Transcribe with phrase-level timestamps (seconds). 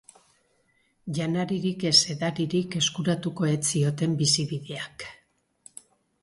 [1.17, 5.07] Janaririk ez edaririk eskuratuko ez zioten bizibideak.